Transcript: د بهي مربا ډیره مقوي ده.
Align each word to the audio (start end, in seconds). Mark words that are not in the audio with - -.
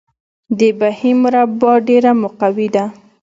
د 0.57 0.59
بهي 0.79 1.11
مربا 1.21 1.73
ډیره 1.87 2.11
مقوي 2.23 2.67
ده. 2.75 2.85